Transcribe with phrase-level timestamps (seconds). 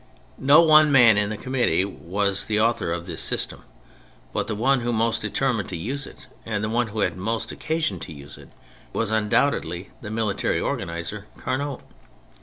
[0.39, 3.61] No one man in the Committee was the author of this system,
[4.33, 7.99] but the one most determined to use it and the one who had most occasion
[7.99, 8.49] to use it,
[8.93, 11.81] was undoubtedly the military organiser, Carnot.